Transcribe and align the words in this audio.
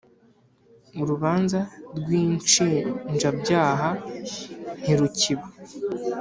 Urubanza 1.01 1.59
rw 1.97 2.07
‘inshinjabyaha 2.21 3.89
ntirukiba. 4.81 5.45